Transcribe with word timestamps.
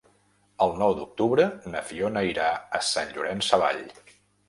El 0.65 0.73
nou 0.83 0.95
d'octubre 1.01 1.47
na 1.75 1.85
Fiona 1.91 2.25
irà 2.33 2.49
a 2.81 2.85
Sant 2.91 3.15
Llorenç 3.15 3.55
Savall. 3.55 3.89